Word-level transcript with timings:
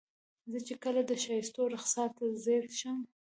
زه 0.51 0.59
چې 0.67 0.73
کله 0.83 1.01
د 1.05 1.11
ښایستونو 1.23 1.71
رخسار 1.75 2.09
ته 2.17 2.23
ځیر 2.43 2.63
شم. 2.79 2.97